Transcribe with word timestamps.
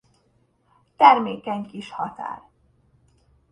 Termékeny 0.95 1.65
kis 1.65 1.91
határ. 1.91 2.41